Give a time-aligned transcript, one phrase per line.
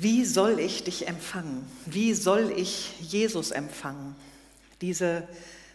[0.00, 1.66] Wie soll ich dich empfangen?
[1.84, 4.14] Wie soll ich Jesus empfangen?
[4.80, 5.26] Diese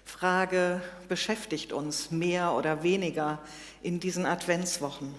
[0.05, 3.39] Frage beschäftigt uns mehr oder weniger
[3.81, 5.13] in diesen Adventswochen.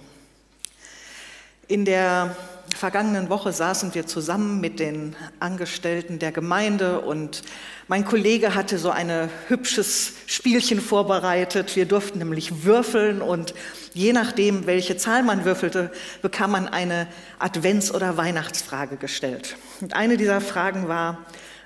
[1.66, 2.36] In der
[2.76, 7.42] vergangenen Woche saßen wir zusammen mit den Angestellten der Gemeinde und
[7.88, 11.74] mein Kollege hatte so ein hübsches Spielchen vorbereitet.
[11.74, 13.54] Wir durften nämlich würfeln und
[13.94, 15.90] je nachdem, welche Zahl man würfelte,
[16.20, 17.06] bekam man eine
[17.38, 19.56] Advents- oder Weihnachtsfrage gestellt.
[19.80, 21.18] Und eine dieser Fragen war,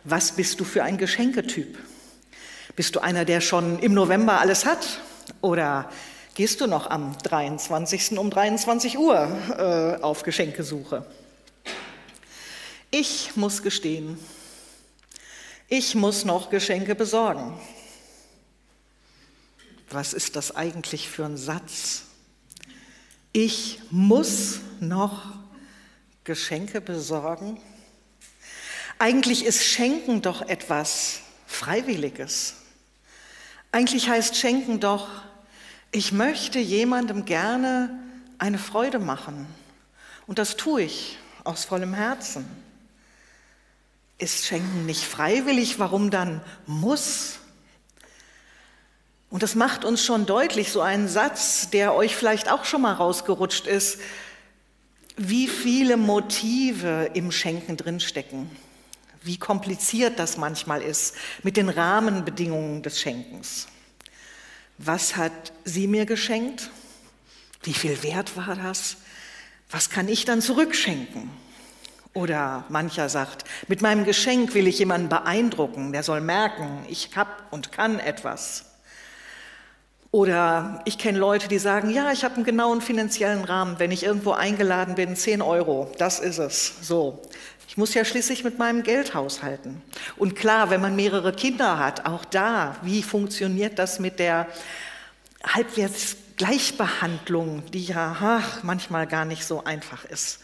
[0.05, 1.77] was bist du für ein Geschenketyp?
[2.77, 5.01] Bist du einer, der schon im November alles hat?
[5.41, 5.91] Oder
[6.39, 8.17] gehst du noch am 23.
[8.17, 11.05] um 23 Uhr äh, auf Geschenkesuche?
[12.93, 14.17] Ich muss gestehen,
[15.67, 17.59] ich muss noch Geschenke besorgen.
[19.91, 22.03] Was ist das eigentlich für ein Satz?
[23.33, 25.35] Ich muss noch
[26.23, 27.61] Geschenke besorgen?
[29.01, 32.55] Eigentlich ist Schenken doch etwas Freiwilliges.
[33.73, 35.09] Eigentlich heißt Schenken doch,
[35.93, 37.99] ich möchte jemandem gerne
[38.39, 39.47] eine Freude machen.
[40.27, 42.47] Und das tue ich aus vollem Herzen.
[44.19, 45.79] Ist Schenken nicht freiwillig?
[45.79, 47.39] Warum dann muss?
[49.31, 52.95] Und das macht uns schon deutlich, so ein Satz, der euch vielleicht auch schon mal
[52.95, 54.01] rausgerutscht ist,
[55.17, 58.51] wie viele Motive im Schenken drinstecken,
[59.23, 63.67] wie kompliziert das manchmal ist mit den Rahmenbedingungen des Schenkens.
[64.79, 66.71] Was hat sie mir geschenkt?
[67.63, 68.97] Wie viel wert war das?
[69.71, 71.31] Was kann ich dann zurückschenken?
[72.15, 77.31] Oder mancher sagt, mit meinem Geschenk will ich jemanden beeindrucken, der soll merken, ich habe
[77.51, 78.65] und kann etwas.
[80.11, 84.05] Oder ich kenne Leute, die sagen, ja, ich habe einen genauen finanziellen Rahmen, wenn ich
[84.05, 86.75] irgendwo eingeladen bin, 10 Euro, das ist es.
[86.81, 87.23] So.
[87.69, 89.83] Ich muss ja schließlich mit meinem Geld haushalten.
[90.17, 94.49] Und klar, wenn man mehrere Kinder hat, auch da, wie funktioniert das mit der
[95.45, 100.41] halbwegs Gleichbehandlung, die ja ach, manchmal gar nicht so einfach ist.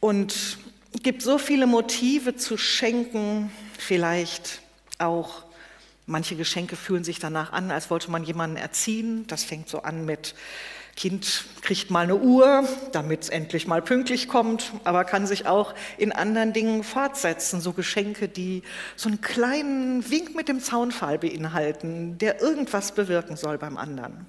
[0.00, 0.58] Und
[0.94, 4.62] es gibt so viele Motive zu schenken, vielleicht
[4.98, 5.44] auch
[6.10, 9.26] Manche Geschenke fühlen sich danach an, als wollte man jemanden erziehen.
[9.26, 10.34] Das fängt so an mit
[10.98, 15.72] Kind kriegt mal eine Uhr, damit es endlich mal pünktlich kommt, aber kann sich auch
[15.96, 17.60] in anderen Dingen fortsetzen.
[17.60, 18.64] So Geschenke, die
[18.96, 24.26] so einen kleinen Wink mit dem Zaunfall beinhalten, der irgendwas bewirken soll beim anderen.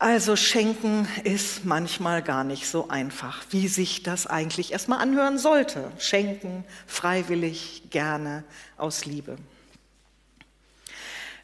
[0.00, 5.92] Also schenken ist manchmal gar nicht so einfach, wie sich das eigentlich erstmal anhören sollte.
[6.00, 8.42] Schenken freiwillig, gerne,
[8.76, 9.36] aus Liebe.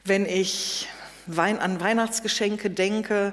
[0.03, 0.89] Wenn ich
[1.37, 3.33] an Weihnachtsgeschenke denke,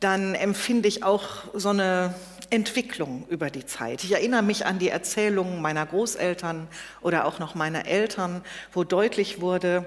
[0.00, 2.14] dann empfinde ich auch so eine
[2.50, 4.02] Entwicklung über die Zeit.
[4.02, 6.66] Ich erinnere mich an die Erzählungen meiner Großeltern
[7.00, 9.86] oder auch noch meiner Eltern, wo deutlich wurde,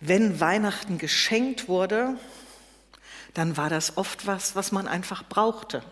[0.00, 2.16] wenn Weihnachten geschenkt wurde,
[3.34, 5.82] dann war das oft was, was man einfach brauchte.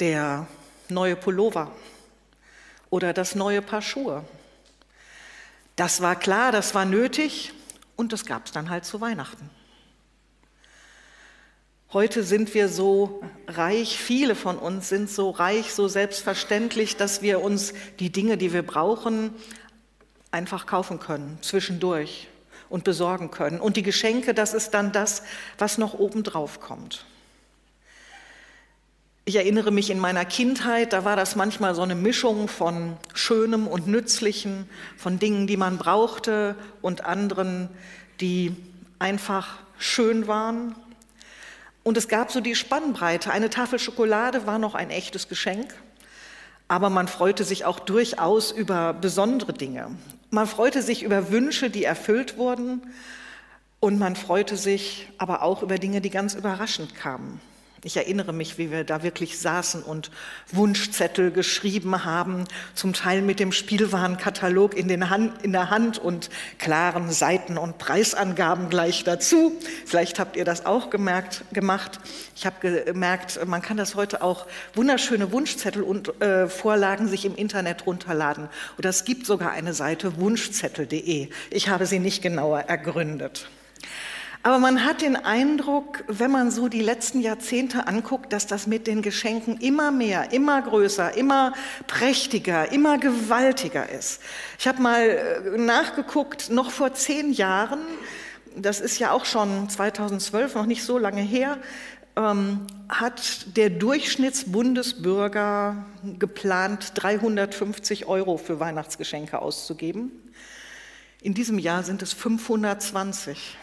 [0.00, 0.46] Der
[0.88, 1.70] neue Pullover
[2.90, 4.24] oder das neue Paar Schuhe.
[5.76, 7.52] Das war klar, das war nötig,
[7.96, 9.48] und das gab es dann halt zu Weihnachten.
[11.92, 17.42] Heute sind wir so reich, viele von uns sind so reich, so selbstverständlich, dass wir
[17.42, 19.34] uns die Dinge, die wir brauchen,
[20.30, 22.28] einfach kaufen können, zwischendurch
[22.70, 23.60] und besorgen können.
[23.60, 25.22] Und die Geschenke, das ist dann das,
[25.58, 27.04] was noch obendrauf kommt.
[29.26, 33.66] Ich erinnere mich in meiner Kindheit, da war das manchmal so eine Mischung von Schönem
[33.66, 34.64] und Nützlichem,
[34.96, 37.68] von Dingen, die man brauchte und anderen,
[38.22, 38.56] die
[38.98, 40.74] einfach schön waren.
[41.82, 43.32] Und es gab so die Spannbreite.
[43.32, 45.74] Eine Tafel Schokolade war noch ein echtes Geschenk,
[46.68, 49.96] aber man freute sich auch durchaus über besondere Dinge.
[50.30, 52.82] Man freute sich über Wünsche, die erfüllt wurden
[53.80, 57.40] und man freute sich aber auch über Dinge, die ganz überraschend kamen.
[57.84, 60.12] Ich erinnere mich, wie wir da wirklich saßen und
[60.52, 62.44] Wunschzettel geschrieben haben,
[62.76, 69.02] zum Teil mit dem Spielwarenkatalog in, in, der Hand und klaren Seiten und Preisangaben gleich
[69.02, 69.58] dazu.
[69.84, 71.98] Vielleicht habt ihr das auch gemerkt, gemacht.
[72.36, 77.34] Ich habe gemerkt, man kann das heute auch wunderschöne Wunschzettel und äh, Vorlagen sich im
[77.34, 78.48] Internet runterladen.
[78.78, 81.30] Oder es gibt sogar eine Seite wunschzettel.de.
[81.50, 83.48] Ich habe sie nicht genauer ergründet.
[84.44, 88.88] Aber man hat den Eindruck, wenn man so die letzten Jahrzehnte anguckt, dass das mit
[88.88, 91.52] den Geschenken immer mehr, immer größer, immer
[91.86, 94.20] prächtiger, immer gewaltiger ist.
[94.58, 97.78] Ich habe mal äh, nachgeguckt, noch vor zehn Jahren,
[98.56, 101.58] das ist ja auch schon 2012, noch nicht so lange her,
[102.16, 105.84] ähm, hat der Durchschnittsbundesbürger
[106.18, 110.10] geplant, 350 Euro für Weihnachtsgeschenke auszugeben.
[111.22, 113.56] In diesem Jahr sind es 520.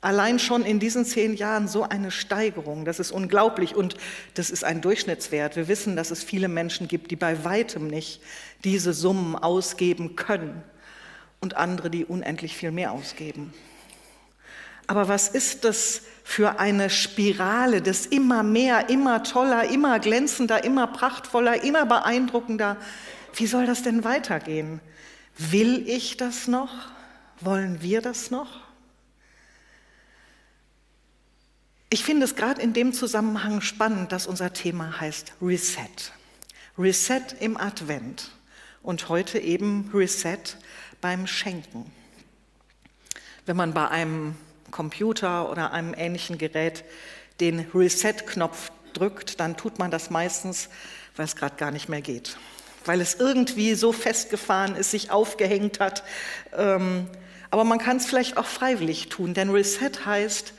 [0.00, 3.96] Allein schon in diesen zehn Jahren so eine Steigerung, das ist unglaublich und
[4.34, 5.56] das ist ein Durchschnittswert.
[5.56, 8.20] Wir wissen, dass es viele Menschen gibt, die bei weitem nicht
[8.62, 10.62] diese Summen ausgeben können
[11.40, 13.52] und andere, die unendlich viel mehr ausgeben.
[14.86, 20.86] Aber was ist das für eine Spirale des immer mehr, immer toller, immer glänzender, immer
[20.86, 22.76] prachtvoller, immer beeindruckender?
[23.34, 24.80] Wie soll das denn weitergehen?
[25.36, 26.70] Will ich das noch?
[27.40, 28.67] Wollen wir das noch?
[31.90, 36.12] Ich finde es gerade in dem Zusammenhang spannend, dass unser Thema heißt Reset.
[36.78, 38.30] Reset im Advent
[38.82, 40.36] und heute eben Reset
[41.00, 41.90] beim Schenken.
[43.46, 44.36] Wenn man bei einem
[44.70, 46.84] Computer oder einem ähnlichen Gerät
[47.40, 50.68] den Reset-Knopf drückt, dann tut man das meistens,
[51.16, 52.36] weil es gerade gar nicht mehr geht.
[52.84, 56.04] Weil es irgendwie so festgefahren ist, sich aufgehängt hat.
[56.54, 57.08] Ähm,
[57.50, 60.52] aber man kann es vielleicht auch freiwillig tun, denn Reset heißt,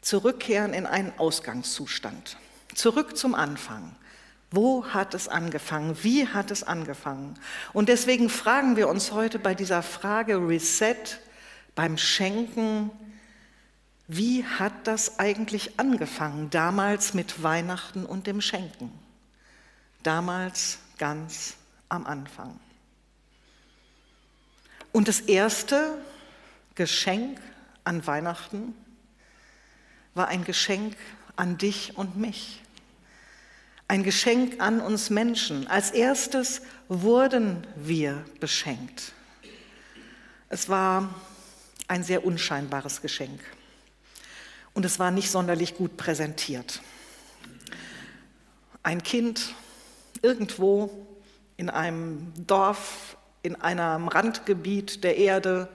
[0.00, 2.36] zurückkehren in einen Ausgangszustand.
[2.74, 3.94] Zurück zum Anfang.
[4.50, 5.96] Wo hat es angefangen?
[6.02, 7.34] Wie hat es angefangen?
[7.72, 11.18] Und deswegen fragen wir uns heute bei dieser Frage Reset
[11.74, 12.90] beim Schenken,
[14.06, 16.48] wie hat das eigentlich angefangen?
[16.48, 18.90] Damals mit Weihnachten und dem Schenken.
[20.02, 21.56] Damals ganz
[21.90, 22.58] am Anfang.
[24.92, 25.98] Und das erste
[26.74, 27.38] Geschenk
[27.84, 28.74] an Weihnachten
[30.18, 30.96] war ein Geschenk
[31.36, 32.60] an dich und mich.
[33.86, 35.66] Ein Geschenk an uns Menschen.
[35.66, 39.14] Als erstes wurden wir beschenkt.
[40.50, 41.14] Es war
[41.86, 43.40] ein sehr unscheinbares Geschenk.
[44.74, 46.82] Und es war nicht sonderlich gut präsentiert.
[48.82, 49.54] Ein Kind
[50.20, 51.06] irgendwo
[51.56, 55.68] in einem Dorf, in einem Randgebiet der Erde,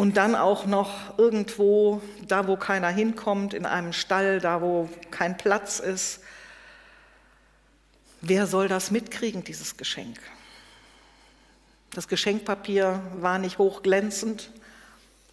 [0.00, 5.36] und dann auch noch irgendwo, da wo keiner hinkommt, in einem Stall, da wo kein
[5.36, 6.20] Platz ist.
[8.22, 10.18] Wer soll das mitkriegen, dieses Geschenk?
[11.90, 14.50] Das Geschenkpapier war nicht hochglänzend,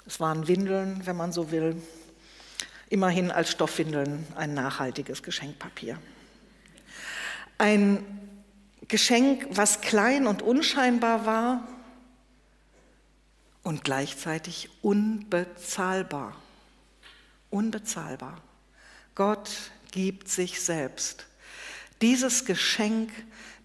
[0.06, 1.82] es waren Windeln, wenn man so will.
[2.90, 5.98] Immerhin als Stoffwindeln ein nachhaltiges Geschenkpapier.
[7.58, 8.06] Ein
[8.90, 11.66] Geschenk, was klein und unscheinbar war,
[13.68, 16.34] und gleichzeitig unbezahlbar.
[17.50, 18.42] Unbezahlbar.
[19.14, 19.50] Gott
[19.92, 21.26] gibt sich selbst.
[22.02, 23.12] Dieses Geschenk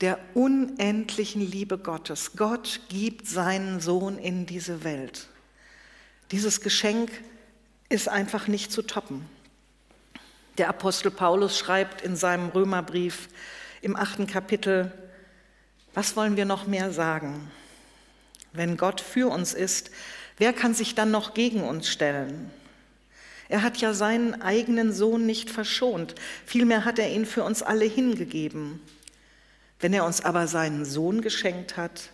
[0.01, 2.33] der unendlichen Liebe Gottes.
[2.37, 5.29] Gott gibt seinen Sohn in diese Welt.
[6.33, 7.13] Dieses Geschenk
[7.89, 9.25] ist einfach nicht zu toppen.
[10.59, 13.29] Der Apostel Paulus schreibt in seinem Römerbrief
[13.83, 14.91] im achten Kapitel,
[15.95, 17.53] was wollen wir noch mehr sagen?
[18.53, 19.91] Wenn Gott für uns ist,
[20.39, 22.51] wer kann sich dann noch gegen uns stellen?
[23.49, 26.15] Er hat ja seinen eigenen Sohn nicht verschont,
[26.47, 28.81] vielmehr hat er ihn für uns alle hingegeben.
[29.79, 32.11] Wenn er uns aber seinen Sohn geschenkt hat,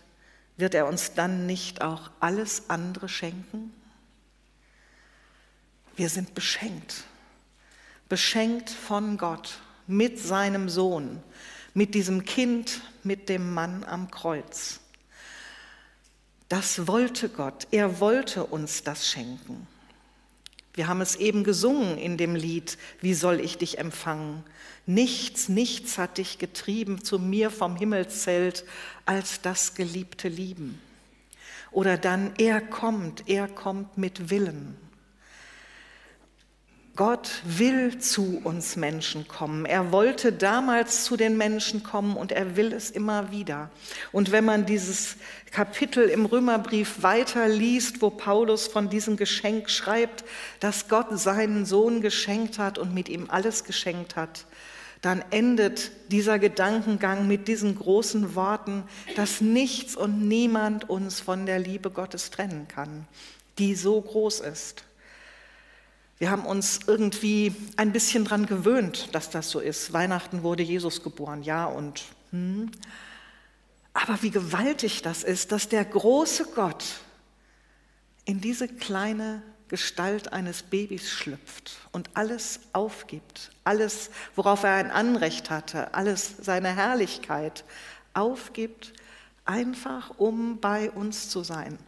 [0.57, 3.73] wird er uns dann nicht auch alles andere schenken?
[5.97, 7.05] Wir sind beschenkt,
[8.09, 11.23] beschenkt von Gott mit seinem Sohn,
[11.75, 14.81] mit diesem Kind, mit dem Mann am Kreuz.
[16.49, 17.69] Das wollte Gott.
[17.71, 19.67] Er wollte uns das schenken.
[20.73, 24.45] Wir haben es eben gesungen in dem Lied, Wie soll ich dich empfangen?
[24.87, 28.65] Nichts, nichts hat dich getrieben zu mir vom Himmelszelt
[29.05, 30.81] als das geliebte Lieben.
[31.73, 34.77] Oder dann, er kommt, er kommt mit Willen.
[36.99, 39.67] Gott will zu uns Menschen kommen.
[39.67, 43.71] Er wollte damals zu den Menschen kommen und er will es immer wieder.
[44.11, 45.15] Und wenn man dieses
[45.53, 50.25] Kapitel im Römerbrief weiterliest, wo Paulus von diesem Geschenk schreibt,
[50.59, 54.45] dass Gott seinen Sohn geschenkt hat und mit ihm alles geschenkt hat,
[55.01, 58.83] dann endet dieser Gedankengang mit diesen großen Worten,
[59.15, 63.07] dass nichts und niemand uns von der Liebe Gottes trennen kann,
[63.61, 64.88] die so groß ist.
[66.19, 69.93] Wir haben uns irgendwie ein bisschen daran gewöhnt, dass das so ist.
[69.93, 72.71] Weihnachten wurde Jesus geboren, ja und hm.
[73.95, 76.85] Aber wie gewaltig das ist, dass der große Gott
[78.25, 85.51] in diese kleine Gestalt eines Babys schlüpft und alles aufgibt, alles, worauf er ein Anrecht
[85.51, 87.65] hatte, alles seine Herrlichkeit
[88.15, 88.93] aufgibt,
[89.45, 91.79] einfach um bei uns zu sein.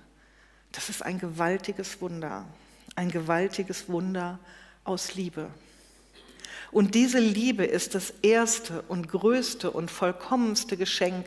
[0.73, 2.47] Das ist ein gewaltiges Wunder
[3.01, 4.39] ein gewaltiges Wunder
[4.85, 5.49] aus Liebe.
[6.71, 11.25] Und diese Liebe ist das erste und größte und vollkommenste Geschenk,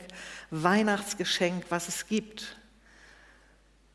[0.52, 2.58] Weihnachtsgeschenk, was es gibt.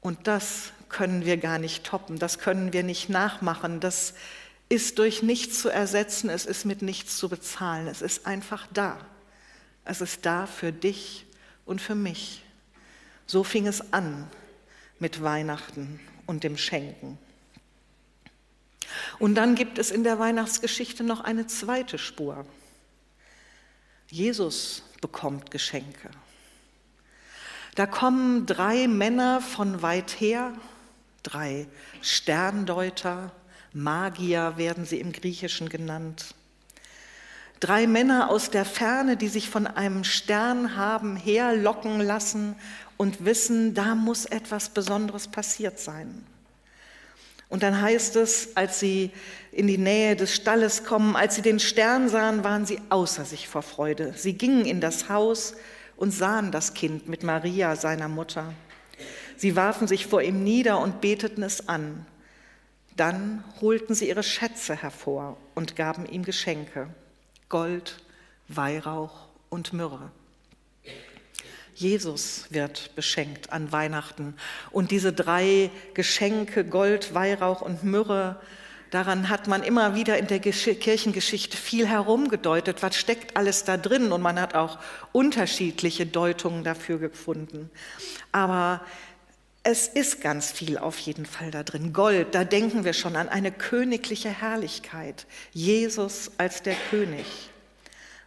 [0.01, 4.15] Und das können wir gar nicht toppen, das können wir nicht nachmachen, das
[4.69, 8.99] ist durch nichts zu ersetzen, es ist mit nichts zu bezahlen, es ist einfach da.
[9.85, 11.27] Es ist da für dich
[11.65, 12.43] und für mich.
[13.27, 14.29] So fing es an
[14.99, 17.19] mit Weihnachten und dem Schenken.
[19.19, 22.47] Und dann gibt es in der Weihnachtsgeschichte noch eine zweite Spur.
[24.11, 26.11] Jesus bekommt Geschenke.
[27.75, 30.53] Da kommen drei Männer von weit her,
[31.23, 31.67] drei
[32.01, 33.33] Sterndeuter,
[33.73, 36.35] Magier werden sie im Griechischen genannt.
[37.61, 42.57] Drei Männer aus der Ferne, die sich von einem Stern haben herlocken lassen
[42.97, 46.25] und wissen, da muss etwas Besonderes passiert sein.
[47.49, 49.11] Und dann heißt es, als sie
[49.53, 53.49] in die Nähe des Stalles kommen, als sie den Stern sahen, waren sie außer sich
[53.49, 54.13] vor Freude.
[54.17, 55.55] Sie gingen in das Haus
[55.97, 58.53] und sahen das Kind mit Maria, seiner Mutter.
[59.37, 62.05] Sie warfen sich vor ihm nieder und beteten es an.
[62.97, 66.89] Dann holten sie ihre Schätze hervor und gaben ihm Geschenke,
[67.49, 68.03] Gold,
[68.49, 70.11] Weihrauch und Myrrhe.
[71.79, 74.35] Jesus wird beschenkt an Weihnachten.
[74.73, 78.35] Und diese drei Geschenke, Gold, Weihrauch und Myrrhe,
[78.91, 82.83] daran hat man immer wieder in der Kirchengeschichte viel herumgedeutet.
[82.83, 84.11] Was steckt alles da drin?
[84.11, 84.81] Und man hat auch
[85.13, 87.71] unterschiedliche Deutungen dafür gefunden.
[88.33, 88.81] Aber
[89.63, 91.93] es ist ganz viel auf jeden Fall da drin.
[91.93, 95.27] Gold, da denken wir schon an eine königliche Herrlichkeit.
[95.53, 97.25] Jesus als der König.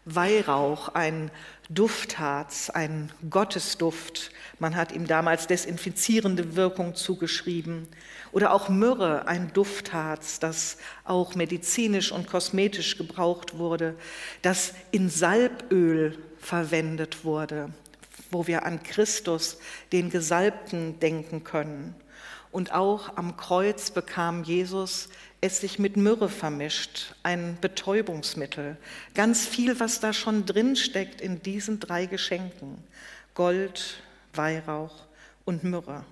[0.05, 1.29] Weihrauch, ein
[1.69, 4.31] Duftharz, ein Gottesduft.
[4.59, 7.87] Man hat ihm damals desinfizierende Wirkung zugeschrieben.
[8.31, 13.95] Oder auch Myrrhe, ein Duftharz, das auch medizinisch und kosmetisch gebraucht wurde,
[14.41, 17.69] das in Salböl verwendet wurde,
[18.31, 19.59] wo wir an Christus,
[19.91, 21.95] den Gesalbten, denken können.
[22.51, 25.09] Und auch am Kreuz bekam Jesus
[25.41, 28.77] es sich mit Myrrhe vermischt, ein Betäubungsmittel.
[29.15, 32.77] Ganz viel, was da schon drin steckt in diesen drei Geschenken.
[33.33, 35.07] Gold, Weihrauch
[35.43, 36.05] und Myrrhe.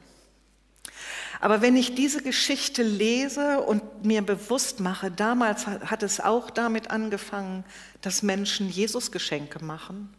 [1.42, 6.90] Aber wenn ich diese Geschichte lese und mir bewusst mache, damals hat es auch damit
[6.90, 7.64] angefangen,
[8.02, 10.14] dass Menschen Jesus Geschenke machen,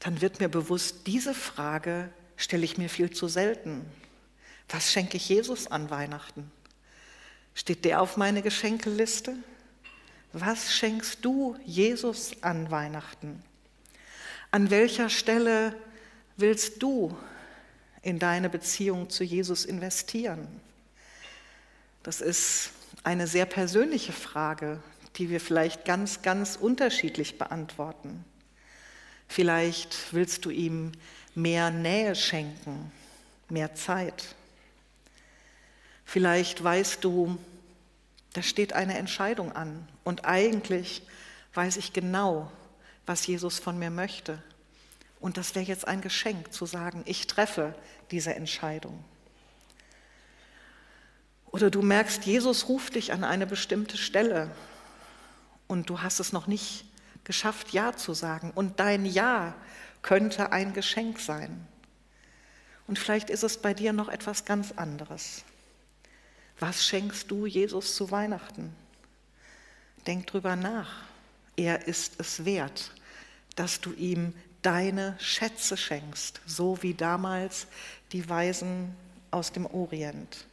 [0.00, 3.84] dann wird mir bewusst, diese Frage stelle ich mir viel zu selten.
[4.68, 6.50] Was schenke ich Jesus an Weihnachten?
[7.58, 9.34] Steht der auf meine Geschenkeliste?
[10.32, 13.42] Was schenkst du Jesus an Weihnachten?
[14.52, 15.74] An welcher Stelle
[16.36, 17.18] willst du
[18.00, 20.46] in deine Beziehung zu Jesus investieren?
[22.04, 22.70] Das ist
[23.02, 24.80] eine sehr persönliche Frage,
[25.16, 28.24] die wir vielleicht ganz, ganz unterschiedlich beantworten.
[29.26, 30.92] Vielleicht willst du ihm
[31.34, 32.92] mehr Nähe schenken,
[33.48, 34.36] mehr Zeit.
[36.08, 37.36] Vielleicht weißt du,
[38.32, 41.02] da steht eine Entscheidung an und eigentlich
[41.52, 42.50] weiß ich genau,
[43.04, 44.42] was Jesus von mir möchte.
[45.20, 47.74] Und das wäre jetzt ein Geschenk zu sagen, ich treffe
[48.10, 49.04] diese Entscheidung.
[51.44, 54.50] Oder du merkst, Jesus ruft dich an eine bestimmte Stelle
[55.66, 56.86] und du hast es noch nicht
[57.24, 58.50] geschafft, Ja zu sagen.
[58.54, 59.54] Und dein Ja
[60.00, 61.68] könnte ein Geschenk sein.
[62.86, 65.44] Und vielleicht ist es bei dir noch etwas ganz anderes.
[66.60, 68.74] Was schenkst du Jesus zu Weihnachten?
[70.06, 71.04] Denk drüber nach.
[71.56, 72.92] Er ist es wert,
[73.54, 77.66] dass du ihm deine Schätze schenkst, so wie damals
[78.12, 78.94] die Weisen
[79.30, 80.46] aus dem Orient.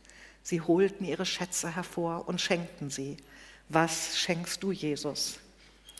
[0.44, 3.18] Sie holten ihre Schätze hervor und schenkten sie.
[3.70, 5.40] Was schenkst du Jesus?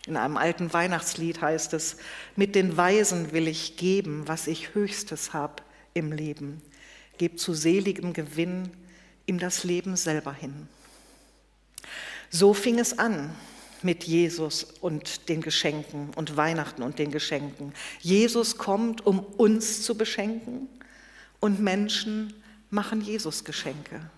[0.06, 1.98] In einem alten Weihnachtslied heißt es,
[2.36, 5.64] mit den Weisen will ich geben, was ich höchstes habe
[5.96, 6.62] im Leben.
[7.18, 8.70] Geb zu seligem Gewinn
[9.26, 10.68] ihm das Leben selber hin.
[12.30, 13.36] So fing es an
[13.82, 17.74] mit Jesus und den Geschenken und Weihnachten und den Geschenken.
[18.02, 20.68] Jesus kommt, um uns zu beschenken
[21.40, 22.34] und Menschen
[22.70, 24.10] machen Jesus Geschenke.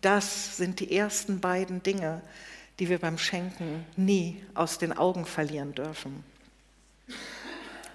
[0.00, 2.22] Das sind die ersten beiden Dinge,
[2.78, 6.22] die wir beim Schenken nie aus den Augen verlieren dürfen.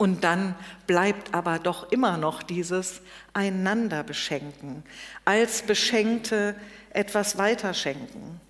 [0.01, 0.55] Und dann
[0.88, 3.01] bleibt aber doch immer noch dieses
[3.34, 4.81] einander beschenken,
[5.25, 6.55] als Beschenkte
[6.89, 8.41] etwas weiterschenken.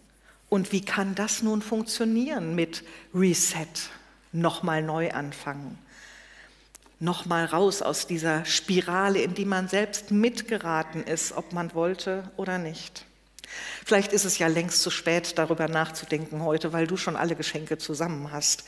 [0.48, 3.68] Und wie kann das nun funktionieren mit Reset,
[4.32, 5.78] nochmal neu anfangen,
[7.02, 12.60] nochmal raus aus dieser Spirale, in die man selbst mitgeraten ist, ob man wollte oder
[12.60, 13.06] nicht?
[13.86, 17.78] Vielleicht ist es ja längst zu spät, darüber nachzudenken heute, weil du schon alle Geschenke
[17.78, 18.64] zusammen hast.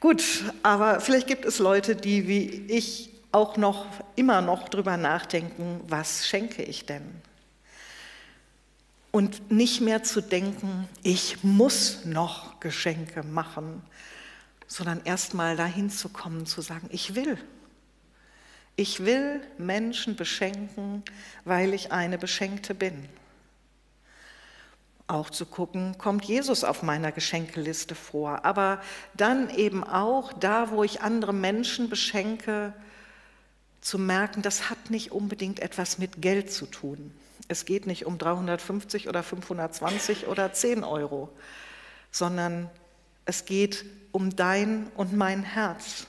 [0.00, 0.22] Gut,
[0.62, 6.26] aber vielleicht gibt es Leute, die wie ich auch noch immer noch darüber nachdenken, was
[6.26, 7.02] schenke ich denn?
[9.12, 13.82] Und nicht mehr zu denken, ich muss noch Geschenke machen,
[14.66, 17.38] sondern erstmal dahin zu kommen, zu sagen, ich will.
[18.76, 21.02] Ich will Menschen beschenken,
[21.44, 23.08] weil ich eine Beschenkte bin
[25.10, 28.44] auch zu gucken, kommt Jesus auf meiner Geschenkeliste vor.
[28.44, 28.80] Aber
[29.14, 32.72] dann eben auch da, wo ich andere Menschen beschenke,
[33.80, 37.12] zu merken, das hat nicht unbedingt etwas mit Geld zu tun.
[37.48, 41.30] Es geht nicht um 350 oder 520 oder 10 Euro,
[42.10, 42.70] sondern
[43.24, 46.06] es geht um dein und mein Herz,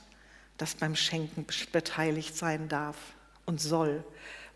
[0.57, 2.97] das beim Schenken beteiligt sein darf
[3.45, 4.03] und soll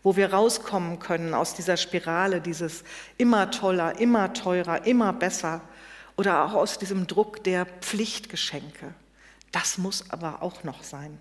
[0.06, 2.84] wo wir rauskommen können aus dieser Spirale, dieses
[3.18, 5.62] immer toller, immer teurer, immer besser
[6.16, 8.94] oder auch aus diesem Druck der Pflichtgeschenke.
[9.50, 11.18] Das muss aber auch noch sein.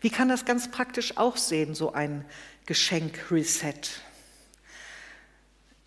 [0.00, 2.24] Wie kann das ganz praktisch aussehen, so ein
[2.66, 3.80] Geschenk-Reset?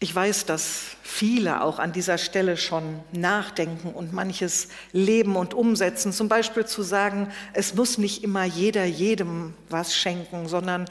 [0.01, 6.13] Ich weiß, dass viele auch an dieser Stelle schon nachdenken und manches leben und umsetzen.
[6.13, 10.85] Zum Beispiel zu sagen, es muss nicht immer jeder jedem was schenken, sondern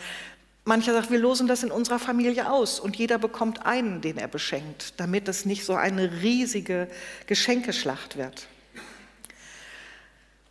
[0.64, 4.28] mancher sagt, wir losen das in unserer Familie aus und jeder bekommt einen, den er
[4.28, 6.86] beschenkt, damit es nicht so eine riesige
[7.26, 8.46] Geschenkeschlacht wird.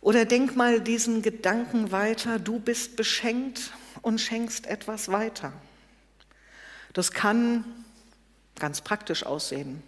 [0.00, 3.72] Oder denk mal diesen Gedanken weiter, du bist beschenkt
[4.02, 5.52] und schenkst etwas weiter.
[6.92, 7.64] Das kann
[8.58, 9.82] ganz praktisch aussehen.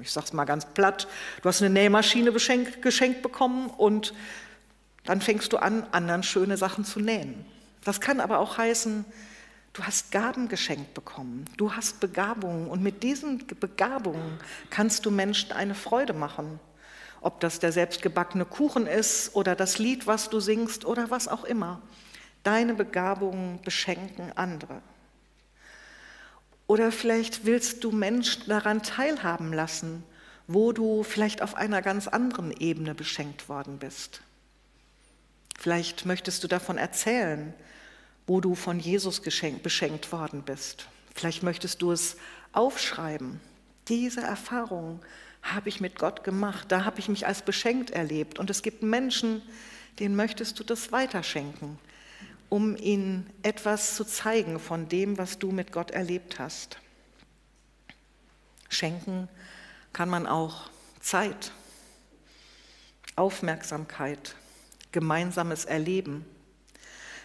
[0.00, 1.06] Ich sage es mal ganz platt,
[1.42, 4.12] du hast eine Nähmaschine geschenkt, geschenkt bekommen und
[5.04, 7.44] dann fängst du an, anderen schöne Sachen zu nähen.
[7.84, 9.04] Das kann aber auch heißen,
[9.72, 14.38] du hast Gaben geschenkt bekommen, du hast Begabungen und mit diesen Begabungen
[14.70, 16.58] kannst du Menschen eine Freude machen.
[17.20, 21.44] Ob das der selbstgebackene Kuchen ist oder das Lied, was du singst oder was auch
[21.44, 21.80] immer.
[22.42, 24.82] Deine Begabungen beschenken andere.
[26.66, 30.02] Oder vielleicht willst du Menschen daran teilhaben lassen,
[30.46, 34.20] wo du vielleicht auf einer ganz anderen Ebene beschenkt worden bist.
[35.58, 37.54] Vielleicht möchtest du davon erzählen,
[38.26, 40.86] wo du von Jesus beschenkt worden bist.
[41.14, 42.16] Vielleicht möchtest du es
[42.52, 43.40] aufschreiben.
[43.88, 45.00] Diese Erfahrung
[45.42, 48.38] habe ich mit Gott gemacht, da habe ich mich als beschenkt erlebt.
[48.38, 49.42] Und es gibt Menschen,
[49.98, 51.78] denen möchtest du das weiterschenken
[52.54, 56.78] um ihnen etwas zu zeigen von dem, was du mit Gott erlebt hast.
[58.68, 59.28] Schenken
[59.92, 61.50] kann man auch Zeit,
[63.16, 64.36] Aufmerksamkeit,
[64.92, 66.24] gemeinsames Erleben.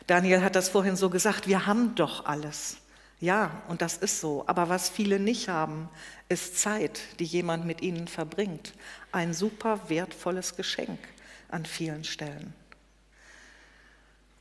[0.07, 2.77] Daniel hat das vorhin so gesagt, wir haben doch alles.
[3.19, 4.45] Ja, und das ist so.
[4.47, 5.89] Aber was viele nicht haben,
[6.27, 8.73] ist Zeit, die jemand mit ihnen verbringt.
[9.11, 10.97] Ein super wertvolles Geschenk
[11.49, 12.55] an vielen Stellen.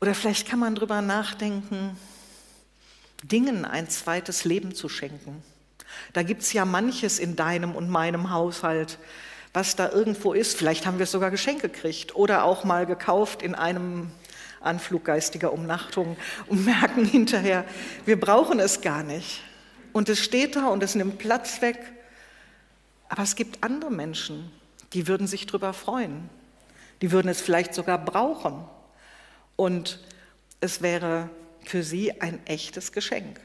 [0.00, 1.96] Oder vielleicht kann man darüber nachdenken,
[3.22, 5.42] Dingen ein zweites Leben zu schenken.
[6.12, 8.98] Da gibt es ja manches in deinem und meinem Haushalt,
[9.52, 10.56] was da irgendwo ist.
[10.56, 14.10] Vielleicht haben wir es sogar geschenkt gekriegt oder auch mal gekauft in einem
[14.60, 17.64] Anflug geistiger Umnachtung und merken hinterher,
[18.04, 19.42] wir brauchen es gar nicht.
[19.92, 21.78] Und es steht da und es nimmt Platz weg.
[23.08, 24.52] Aber es gibt andere Menschen,
[24.92, 26.28] die würden sich darüber freuen.
[27.00, 28.64] Die würden es vielleicht sogar brauchen.
[29.58, 29.98] Und
[30.60, 31.28] es wäre
[31.64, 33.40] für sie ein echtes Geschenk.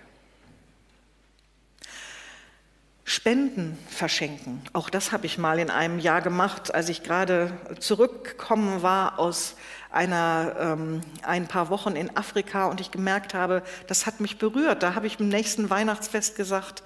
[3.04, 4.62] Spenden verschenken.
[4.74, 9.56] Auch das habe ich mal in einem Jahr gemacht, als ich gerade zurückgekommen war aus
[9.90, 14.84] einer, ähm, ein paar Wochen in Afrika und ich gemerkt habe, das hat mich berührt.
[14.84, 16.84] Da habe ich im nächsten Weihnachtsfest gesagt,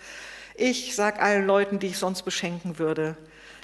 [0.56, 3.18] ich sage allen Leuten, die ich sonst beschenken würde,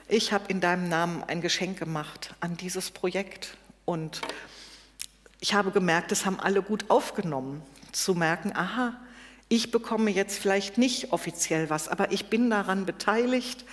[0.09, 4.19] ich habe in deinem Namen ein Geschenk gemacht an dieses Projekt und
[5.43, 8.93] ich habe gemerkt, das haben alle gut aufgenommen, zu merken, aha,
[9.49, 13.65] ich bekomme jetzt vielleicht nicht offiziell was, aber ich bin daran beteiligt,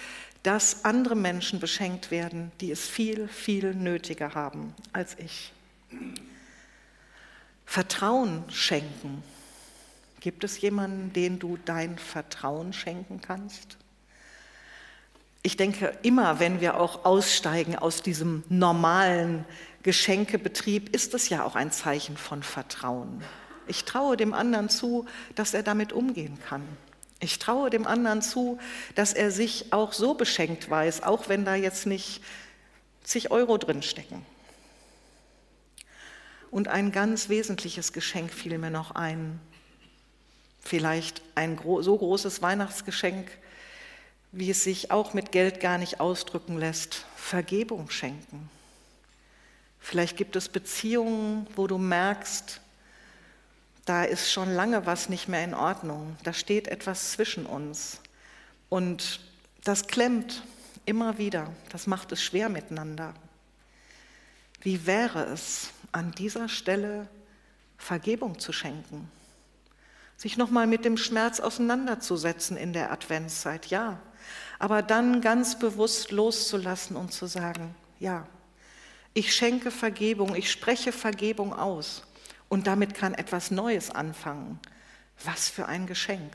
[0.43, 5.53] dass andere Menschen beschenkt werden, die es viel, viel nötiger haben als ich.
[7.67, 9.23] Vertrauen schenken.
[10.19, 13.77] Gibt es jemanden, den du dein Vertrauen schenken kannst?
[15.43, 19.45] Ich denke, immer wenn wir auch aussteigen aus diesem normalen
[19.83, 23.23] Geschenkebetrieb ist es ja auch ein Zeichen von Vertrauen.
[23.67, 26.67] Ich traue dem anderen zu, dass er damit umgehen kann.
[27.21, 28.59] Ich traue dem anderen zu,
[28.95, 32.23] dass er sich auch so beschenkt weiß, auch wenn da jetzt nicht
[33.05, 34.25] zig Euro drin stecken.
[36.51, 39.41] Und ein ganz wesentliches Geschenk fiel mir noch ein.
[40.61, 43.31] Vielleicht ein so großes Weihnachtsgeschenk,
[44.33, 47.07] wie es sich auch mit Geld gar nicht ausdrücken lässt.
[47.17, 48.51] Vergebung schenken.
[49.81, 52.61] Vielleicht gibt es Beziehungen, wo du merkst,
[53.87, 56.17] da ist schon lange was nicht mehr in Ordnung.
[56.23, 58.01] Da steht etwas zwischen uns.
[58.69, 59.21] Und
[59.65, 60.45] das klemmt
[60.85, 61.53] immer wieder.
[61.71, 63.15] Das macht es schwer miteinander.
[64.61, 67.09] Wie wäre es, an dieser Stelle
[67.79, 69.11] Vergebung zu schenken?
[70.17, 73.99] Sich nochmal mit dem Schmerz auseinanderzusetzen in der Adventszeit, ja.
[74.59, 78.27] Aber dann ganz bewusst loszulassen und zu sagen, ja,
[79.13, 82.03] ich schenke Vergebung, ich spreche Vergebung aus.
[82.49, 84.59] Und damit kann etwas Neues anfangen.
[85.25, 86.33] Was für ein Geschenk.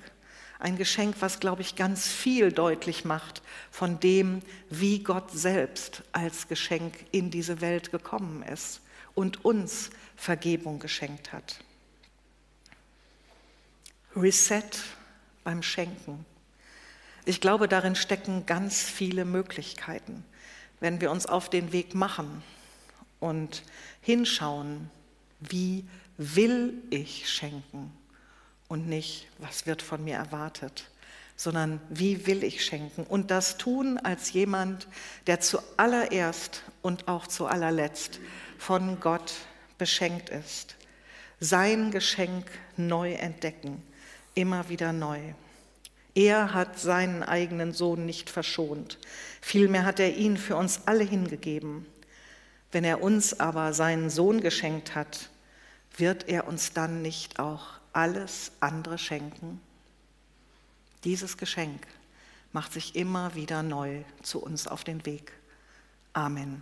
[0.60, 6.48] Ein Geschenk, was, glaube ich, ganz viel deutlich macht von dem, wie Gott selbst als
[6.48, 8.82] Geschenk in diese Welt gekommen ist
[9.14, 11.60] und uns Vergebung geschenkt hat.
[14.16, 14.64] Reset
[15.44, 16.26] beim Schenken.
[17.26, 20.24] Ich glaube, darin stecken ganz viele Möglichkeiten,
[20.80, 22.44] wenn wir uns auf den Weg machen
[23.26, 23.64] und
[24.02, 24.90] hinschauen,
[25.40, 25.84] wie
[26.18, 27.92] will ich schenken
[28.68, 30.90] und nicht, was wird von mir erwartet,
[31.36, 34.88] sondern wie will ich schenken und das tun als jemand,
[35.28, 38.20] der zuallererst und auch zu allerletzt
[38.58, 39.34] von Gott
[39.78, 40.76] beschenkt ist.
[41.40, 42.46] Sein Geschenk
[42.78, 43.84] neu entdecken,
[44.36, 45.20] immer wieder neu.
[46.14, 49.00] Er hat seinen eigenen Sohn nicht verschont,
[49.42, 51.86] vielmehr hat er ihn für uns alle hingegeben.
[52.76, 55.30] Wenn er uns aber seinen Sohn geschenkt hat,
[55.96, 59.62] wird er uns dann nicht auch alles andere schenken?
[61.06, 61.88] Dieses Geschenk
[62.52, 65.32] macht sich immer wieder neu zu uns auf den Weg.
[66.12, 66.62] Amen.